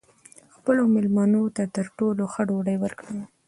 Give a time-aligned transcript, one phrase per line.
[0.55, 3.19] خپلو مېلمنو ته تر ټولو ښه ډوډۍ ورکړئ.